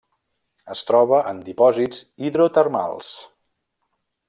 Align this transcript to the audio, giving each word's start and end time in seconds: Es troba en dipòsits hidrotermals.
Es 0.75 0.81
troba 0.91 1.19
en 1.33 1.43
dipòsits 1.49 2.01
hidrotermals. 2.29 3.13